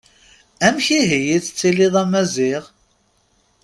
Amek 0.65 0.87
ihi 0.99 1.19
i 1.35 1.37
tettiliḍ 1.45 1.93
a 2.01 2.03
Maziɣ? 2.11 2.63